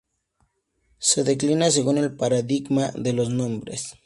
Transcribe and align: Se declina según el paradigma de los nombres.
Se 0.97 1.23
declina 1.23 1.69
según 1.69 1.99
el 1.99 2.15
paradigma 2.15 2.89
de 2.95 3.13
los 3.13 3.29
nombres. 3.29 3.99